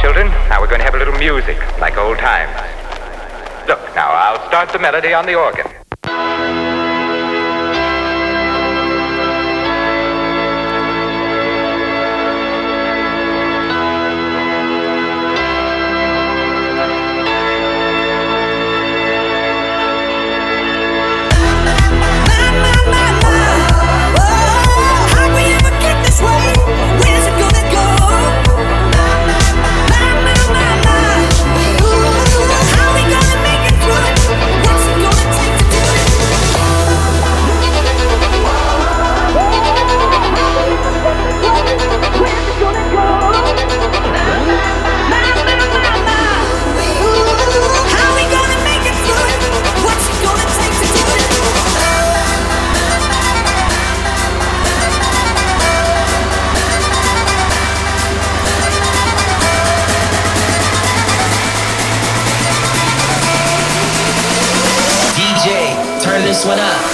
children. 0.00 0.28
Now 0.48 0.60
we're 0.60 0.68
going 0.68 0.80
to 0.80 0.84
have 0.84 0.94
a 0.94 0.98
little 0.98 1.18
music, 1.18 1.58
like 1.78 1.96
old 1.96 2.18
times. 2.18 2.54
Look, 3.68 3.80
now 3.94 4.10
I'll 4.10 4.46
start 4.48 4.70
the 4.70 4.78
melody 4.78 5.12
on 5.14 5.26
the 5.26 5.34
organ. 5.34 5.73
You 66.44 66.50
wanna 66.50 66.93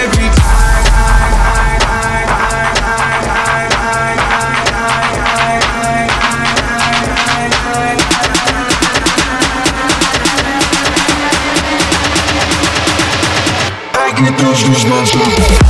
Música 15.13 15.60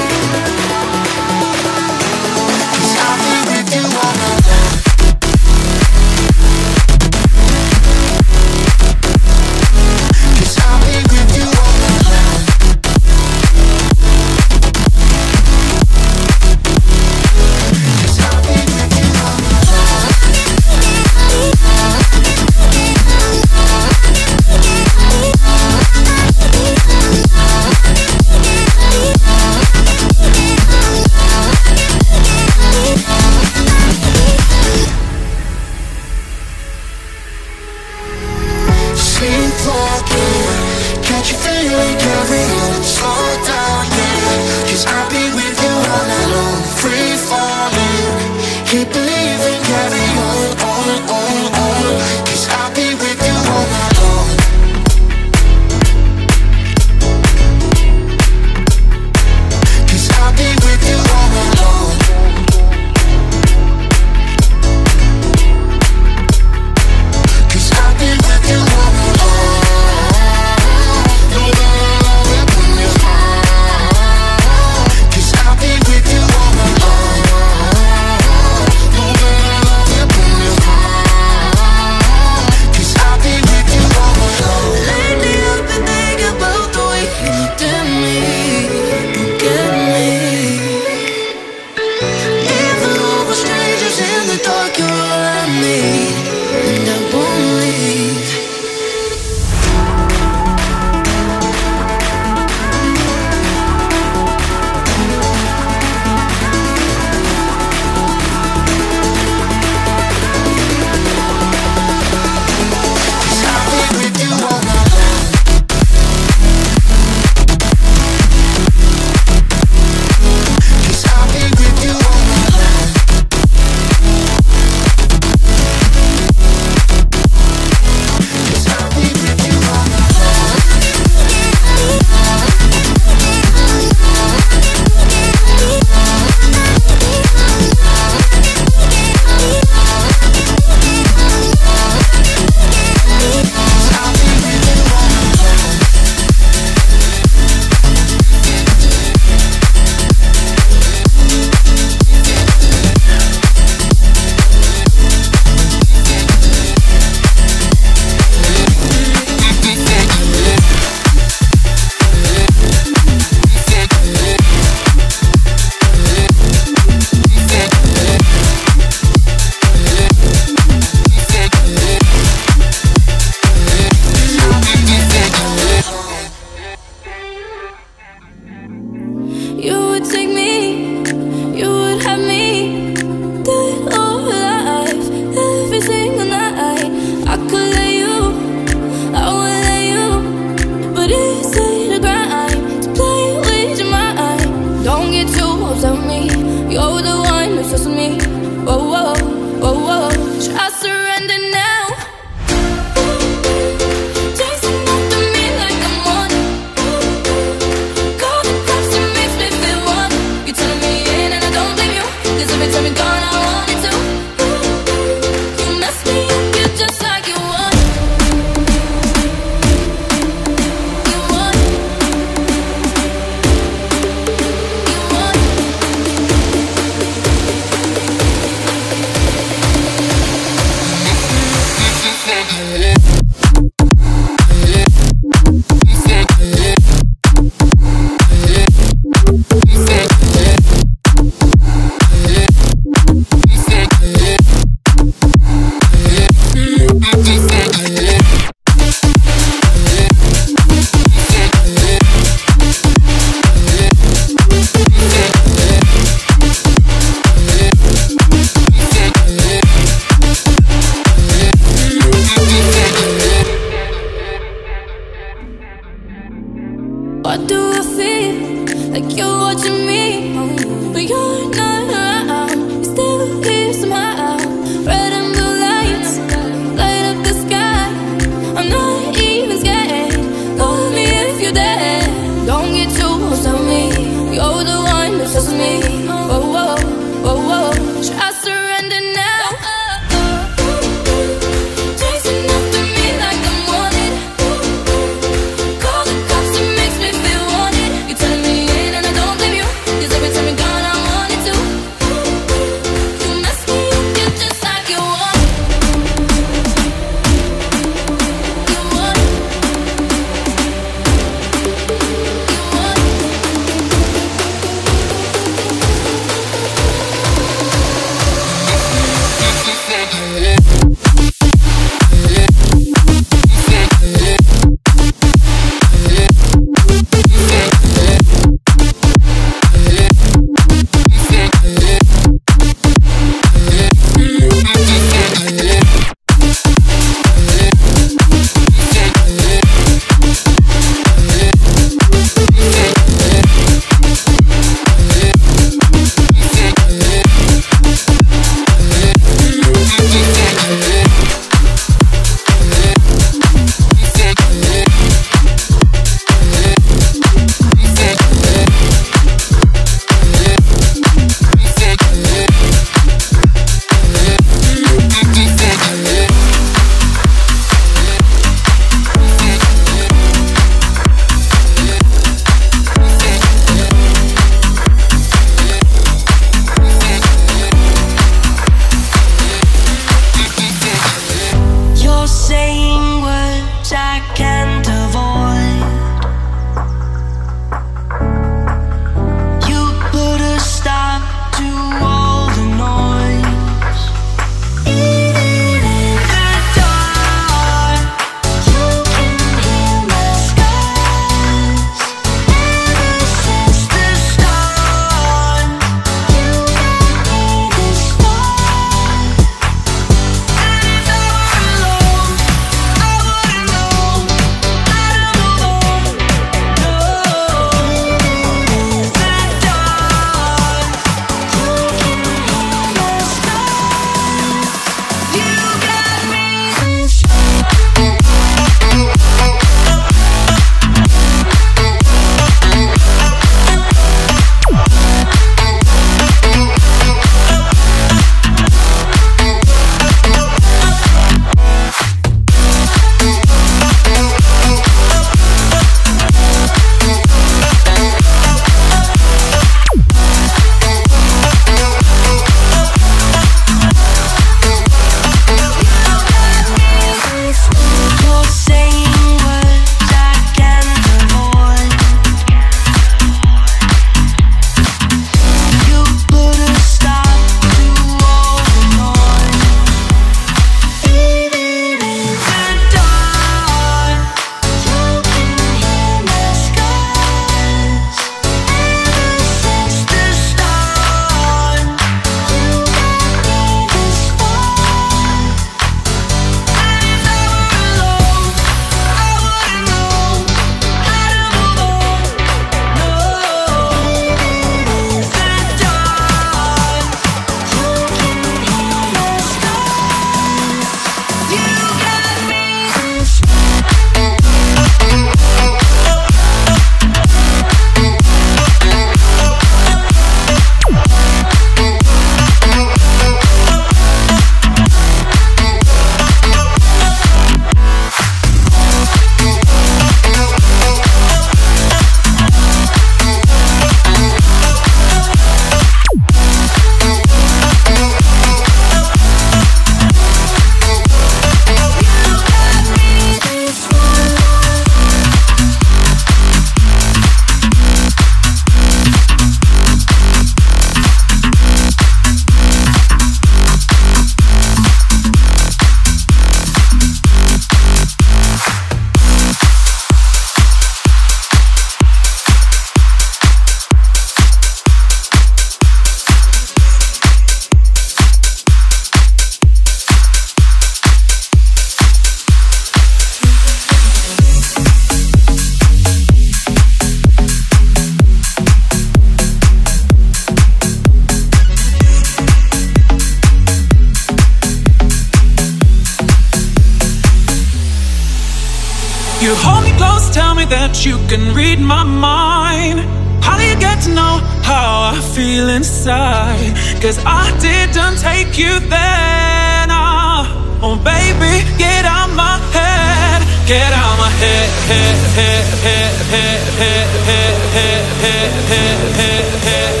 feel 585.61 585.69
inside. 585.69 586.73
Cause 587.01 587.19
I 587.25 587.45
didn't 587.59 588.17
take 588.17 588.57
you 588.57 588.79
then. 588.89 589.89
Oh, 589.91 590.79
oh 590.81 590.95
baby, 590.97 591.53
get 591.77 592.05
out 592.05 592.29
my 592.35 592.57
head. 592.73 593.41
Get 593.67 593.91
out 593.93 594.17
my 594.17 594.29
head, 594.41 594.69
head, 594.89 595.15
head, 595.37 595.65
head, 595.85 596.13
head, 596.31 596.61
head, 596.81 597.07
head, 597.27 597.55
head, 597.75 598.51
head, 598.71 599.15
head, 599.15 599.63
head. 599.63 600.00